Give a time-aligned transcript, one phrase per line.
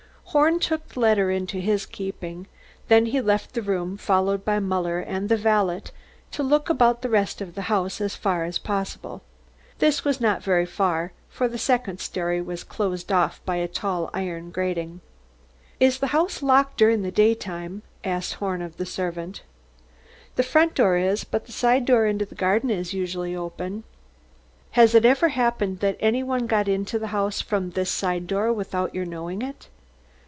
[0.31, 2.47] Horn took the letter into his keeping.
[2.87, 5.81] Then he left the room, followed by Muller and the valet,
[6.31, 9.23] to look about the rest of the house as far as possible.
[9.79, 14.09] This was not very far, for the second story was closed off by a tall
[14.13, 15.01] iron grating.
[15.81, 19.43] "Is the house door locked during the daytime?" asked Horn of the servant.
[20.37, 23.83] "The front door is, but the side door into the garden is usually open."
[24.79, 28.53] "Has it ever happened that any one got into the house from this side door
[28.53, 29.67] without your knowing it?"